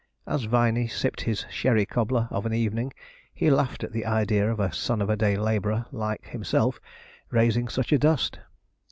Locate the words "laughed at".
3.51-3.91